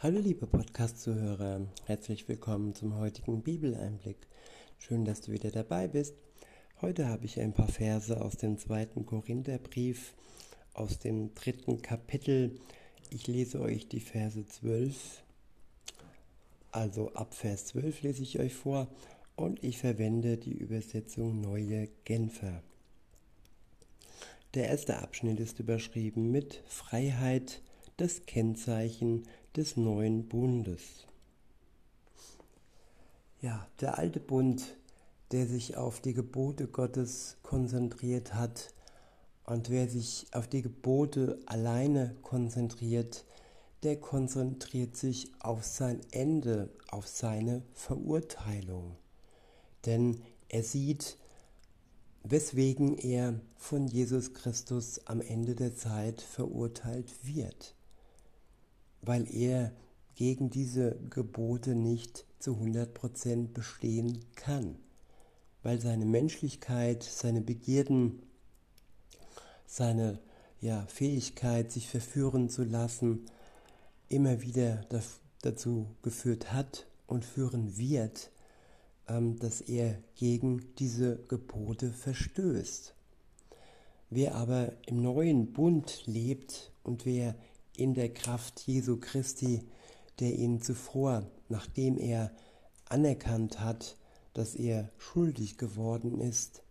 [0.00, 4.28] Hallo liebe Podcast-Zuhörer, herzlich willkommen zum heutigen Bibeleinblick.
[4.78, 6.14] Schön, dass du wieder dabei bist.
[6.80, 10.14] Heute habe ich ein paar Verse aus dem zweiten Korintherbrief,
[10.72, 12.60] aus dem dritten Kapitel.
[13.10, 15.24] Ich lese euch die Verse 12,
[16.70, 18.86] also ab Vers 12 lese ich euch vor
[19.34, 22.62] und ich verwende die Übersetzung Neue Genfer.
[24.54, 27.62] Der erste Abschnitt ist überschrieben mit Freiheit,
[27.96, 29.24] das Kennzeichen
[29.58, 31.04] des neuen Bundes.
[33.42, 34.76] Ja, der alte Bund,
[35.32, 38.72] der sich auf die Gebote Gottes konzentriert hat
[39.44, 43.24] und wer sich auf die Gebote alleine konzentriert,
[43.82, 48.94] der konzentriert sich auf sein Ende, auf seine Verurteilung.
[49.86, 51.18] Denn er sieht,
[52.22, 57.74] weswegen er von Jesus Christus am Ende der Zeit verurteilt wird
[59.02, 59.72] weil er
[60.14, 64.76] gegen diese Gebote nicht zu 100% bestehen kann,
[65.62, 68.22] weil seine Menschlichkeit, seine Begierden,
[69.66, 70.18] seine
[70.60, 73.26] ja, Fähigkeit, sich verführen zu lassen,
[74.08, 74.84] immer wieder
[75.42, 78.30] dazu geführt hat und führen wird,
[79.08, 82.94] ähm, dass er gegen diese Gebote verstößt.
[84.10, 87.34] Wer aber im neuen Bund lebt und wer
[87.78, 89.62] in der Kraft Jesu Christi,
[90.18, 92.32] der ihn zuvor, nachdem er
[92.88, 93.96] anerkannt hat,
[94.34, 96.62] dass er schuldig geworden ist,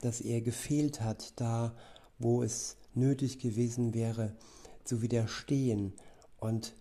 [0.00, 1.74] dass er gefehlt hat da,
[2.18, 4.36] wo es nötig gewesen wäre,
[4.84, 5.94] zu widerstehen
[6.38, 6.74] und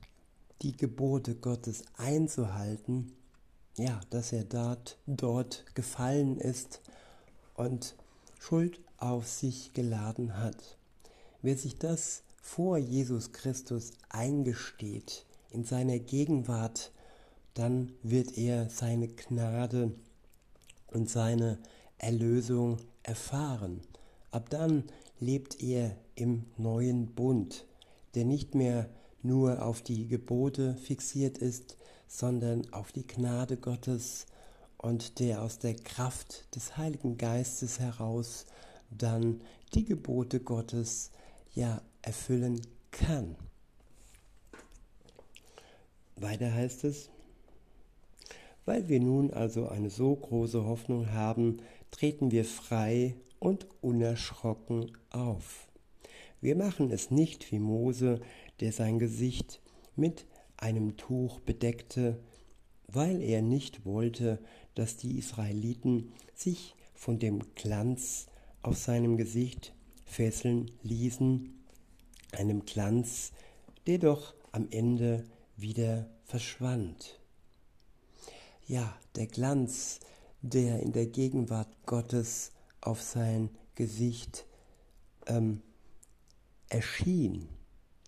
[0.62, 3.14] die Gebote Gottes einzuhalten,
[3.78, 6.82] ja, dass er dort, dort gefallen ist
[7.56, 7.96] und
[8.40, 10.78] Schuld auf sich geladen hat.
[11.42, 16.92] Wer sich das vor Jesus Christus eingesteht, in seiner Gegenwart,
[17.54, 19.92] dann wird er seine Gnade
[20.92, 21.58] und seine
[21.98, 23.82] Erlösung erfahren.
[24.30, 24.84] Ab dann
[25.20, 27.66] lebt er im neuen Bund,
[28.14, 28.90] der nicht mehr
[29.24, 31.78] nur auf die Gebote fixiert ist,
[32.08, 34.26] sondern auf die Gnade Gottes
[34.78, 38.46] und der aus der Kraft des Heiligen Geistes heraus
[38.92, 39.42] dann
[39.74, 41.10] die Gebote Gottes
[41.56, 43.36] ja erfüllen kann.
[46.16, 47.10] Weiter heißt es,
[48.66, 51.58] weil wir nun also eine so große Hoffnung haben,
[51.92, 55.68] treten wir frei und unerschrocken auf.
[56.40, 58.22] Wir machen es nicht wie Mose,
[58.60, 59.62] der sein Gesicht
[59.96, 60.26] mit
[60.58, 62.20] einem Tuch bedeckte,
[62.88, 64.40] weil er nicht wollte,
[64.76, 68.28] dass die Israeliten sich von dem Glanz
[68.62, 69.74] auf seinem Gesicht
[70.06, 71.63] fesseln ließen
[72.34, 73.32] einem Glanz,
[73.88, 75.24] der doch am Ende
[75.56, 77.20] wieder verschwand.
[78.66, 80.00] Ja, der Glanz,
[80.42, 82.52] der in der Gegenwart Gottes
[82.82, 84.46] auf sein Gesicht
[85.28, 85.62] ähm,
[86.70, 87.50] erschien.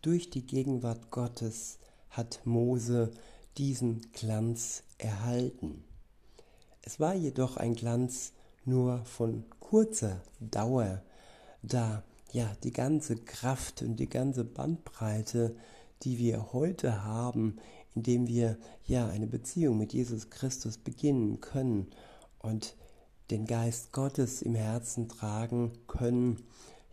[0.02, 3.12] Durch die Gegenwart Gottes hat Mose
[3.58, 5.84] diesen Glanz erhalten.
[6.82, 11.02] Es war jedoch ein Glanz nur von kurzer Dauer,
[11.62, 12.04] da
[12.36, 15.56] ja, die ganze Kraft und die ganze Bandbreite,
[16.04, 17.56] die wir heute haben,
[17.96, 21.88] indem wir ja eine Beziehung mit Jesus Christus beginnen können
[22.40, 22.76] und
[23.32, 26.44] den Geist Gottes im Herzen tragen können.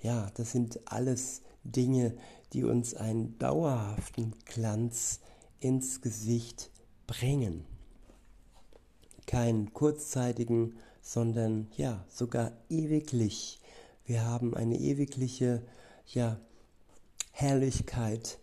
[0.00, 2.14] Ja, das sind alles Dinge,
[2.52, 5.18] die uns einen dauerhaften Glanz
[5.58, 6.70] ins Gesicht
[7.08, 7.64] bringen.
[9.26, 13.58] Keinen kurzzeitigen, sondern ja, sogar ewiglich
[14.04, 15.62] wir haben eine ewigliche
[16.06, 16.40] ja,
[17.32, 18.38] Herrlichkeit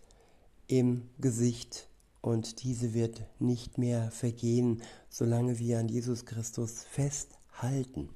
[0.66, 1.88] im Gesicht
[2.22, 8.08] und diese wird nicht mehr vergehen, solange wir an Jesus Christus festhalten.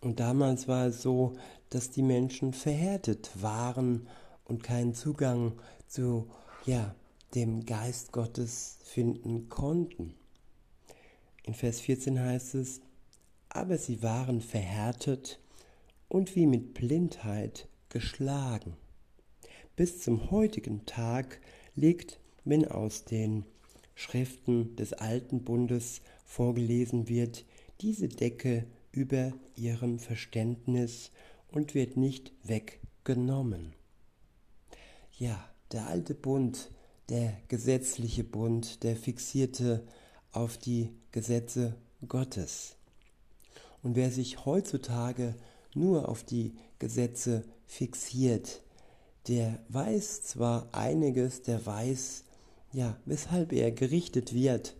[0.00, 1.36] Und damals war es so,
[1.70, 4.06] dass die Menschen verhärtet waren
[4.44, 6.30] und keinen Zugang zu
[6.66, 6.94] ja,
[7.34, 10.14] dem Geist Gottes finden konnten.
[11.42, 12.80] In Vers 14 heißt es,
[13.54, 15.40] aber sie waren verhärtet
[16.08, 18.76] und wie mit Blindheit geschlagen.
[19.76, 21.40] Bis zum heutigen Tag
[21.74, 23.44] liegt, wenn aus den
[23.94, 27.46] Schriften des alten Bundes vorgelesen wird,
[27.80, 31.10] diese Decke über ihrem Verständnis
[31.50, 33.72] und wird nicht weggenommen.
[35.16, 36.70] Ja, der alte Bund,
[37.08, 39.86] der gesetzliche Bund, der fixierte
[40.32, 41.76] auf die Gesetze
[42.08, 42.76] Gottes.
[43.84, 45.34] Und wer sich heutzutage
[45.74, 48.62] nur auf die Gesetze fixiert,
[49.28, 52.24] der weiß zwar einiges, der weiß,
[52.72, 54.74] ja, weshalb er gerichtet wird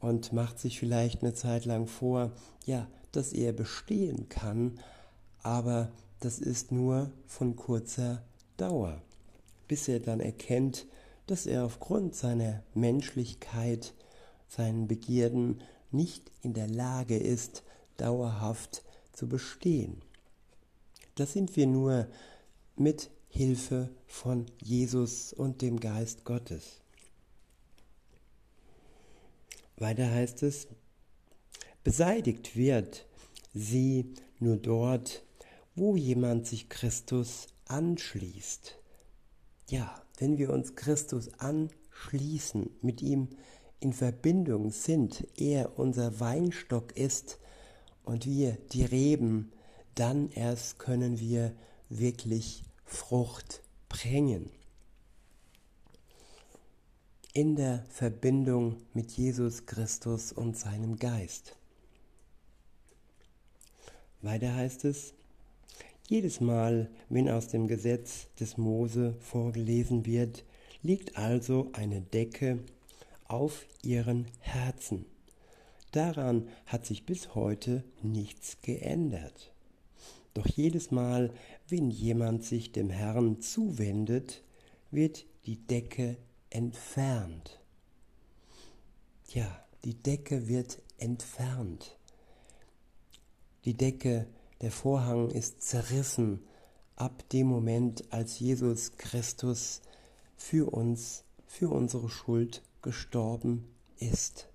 [0.00, 2.32] und macht sich vielleicht eine Zeit lang vor,
[2.64, 4.80] ja, dass er bestehen kann,
[5.42, 8.22] aber das ist nur von kurzer
[8.56, 9.02] Dauer,
[9.68, 10.86] bis er dann erkennt,
[11.26, 13.92] dass er aufgrund seiner Menschlichkeit,
[14.48, 15.60] seinen Begierden
[15.90, 17.62] nicht in der Lage ist,
[17.98, 20.00] dauerhaft zu bestehen.
[21.14, 22.08] Das sind wir nur
[22.76, 26.80] mit Hilfe von Jesus und dem Geist Gottes.
[29.76, 30.68] Weiter heißt es,
[31.84, 33.06] beseitigt wird
[33.52, 35.24] sie nur dort,
[35.74, 38.78] wo jemand sich Christus anschließt.
[39.68, 43.28] Ja, wenn wir uns Christus anschließen, mit ihm
[43.80, 47.38] in Verbindung sind, er unser Weinstock ist
[48.08, 49.52] und wir die Reben,
[49.94, 51.52] dann erst können wir
[51.90, 54.48] wirklich Frucht bringen.
[57.34, 61.54] In der Verbindung mit Jesus Christus und seinem Geist.
[64.22, 65.12] Weiter heißt es,
[66.08, 70.44] jedes Mal, wenn aus dem Gesetz des Mose vorgelesen wird,
[70.82, 72.60] liegt also eine Decke
[73.26, 75.04] auf ihren Herzen.
[75.92, 79.52] Daran hat sich bis heute nichts geändert.
[80.34, 81.32] Doch jedes Mal,
[81.68, 84.42] wenn jemand sich dem Herrn zuwendet,
[84.90, 86.16] wird die Decke
[86.50, 87.60] entfernt.
[89.28, 91.96] Ja, die Decke wird entfernt.
[93.64, 94.26] Die Decke,
[94.60, 96.40] der Vorhang ist zerrissen
[96.96, 99.80] ab dem Moment, als Jesus Christus
[100.36, 103.68] für uns, für unsere Schuld gestorben
[103.98, 104.47] ist.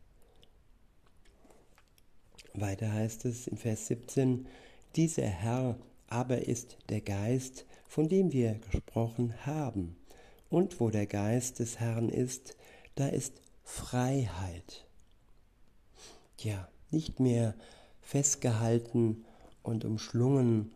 [2.54, 4.48] Weiter heißt es in Vers 17,
[4.96, 5.78] dieser Herr
[6.08, 9.96] aber ist der Geist, von dem wir gesprochen haben.
[10.50, 12.56] Und wo der Geist des Herrn ist,
[12.94, 14.86] da ist Freiheit.
[16.38, 17.56] Ja, nicht mehr
[18.02, 19.26] festgehalten
[19.64, 20.72] und umschlungen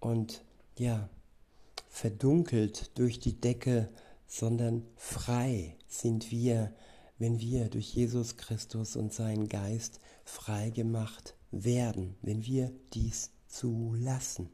[0.00, 0.42] und
[0.78, 1.10] ja,
[1.88, 3.90] verdunkelt durch die Decke,
[4.26, 6.72] sondern frei sind wir,
[7.18, 14.50] wenn wir durch Jesus Christus und seinen Geist frei gemacht werden, wenn wir dies zulassen.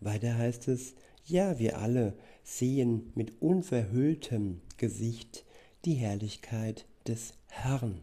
[0.00, 0.94] Weiter heißt es,
[1.24, 5.44] ja, wir alle sehen mit unverhülltem Gesicht
[5.84, 8.00] die Herrlichkeit des Herrn.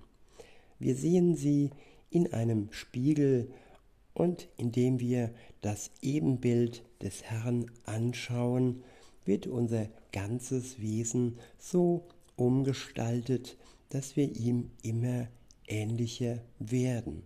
[0.77, 1.69] Wir sehen sie
[2.09, 3.49] in einem Spiegel
[4.13, 8.83] und indem wir das Ebenbild des Herrn anschauen,
[9.23, 13.57] wird unser ganzes Wesen so umgestaltet,
[13.93, 15.27] dass wir ihm immer
[15.67, 17.21] ähnlicher werden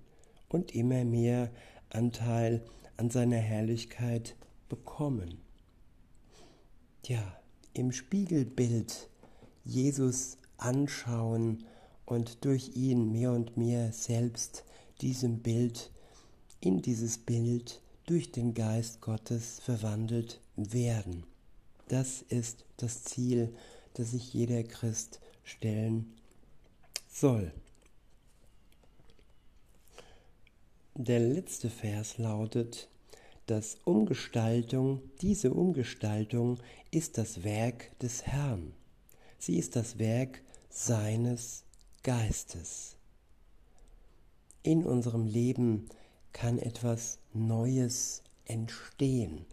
[0.49, 1.49] und immer mehr
[1.89, 2.61] Anteil
[2.97, 4.35] an seiner Herrlichkeit
[4.67, 5.37] bekommen.
[7.05, 7.39] Ja,
[7.73, 9.09] im Spiegelbild
[9.63, 11.63] Jesus anschauen
[12.05, 14.65] und durch ihn mehr und mehr selbst
[14.99, 15.89] diesem Bild,
[16.59, 21.23] in dieses Bild durch den Geist Gottes verwandelt werden.
[21.87, 23.55] Das ist das Ziel,
[23.93, 26.13] das sich jeder Christ stellen
[27.19, 27.51] soll.
[30.93, 32.89] Der letzte Vers lautet,
[33.47, 36.59] dass Umgestaltung, diese Umgestaltung
[36.91, 38.73] ist das Werk des Herrn.
[39.39, 41.63] Sie ist das Werk seines
[42.03, 42.97] Geistes.
[44.63, 45.87] In unserem Leben
[46.33, 49.45] kann etwas Neues entstehen.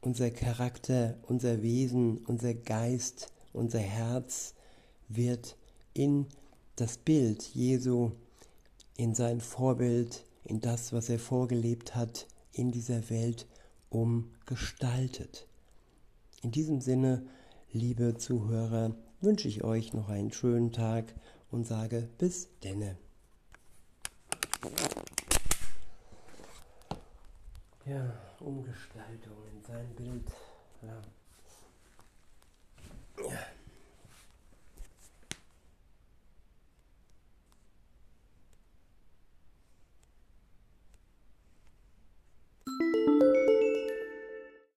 [0.00, 4.54] Unser Charakter, unser Wesen, unser Geist, unser Herz
[5.08, 5.56] wird
[5.94, 6.26] in
[6.76, 8.12] das Bild Jesu,
[8.96, 13.46] in sein Vorbild, in das, was er vorgelebt hat in dieser Welt
[13.88, 15.46] umgestaltet.
[16.42, 17.26] In diesem Sinne,
[17.72, 21.14] liebe Zuhörer, wünsche ich euch noch einen schönen Tag
[21.50, 22.96] und sage bis denne.
[27.86, 30.24] Ja, Umgestaltung in sein Bild.
[30.82, 31.02] Ja.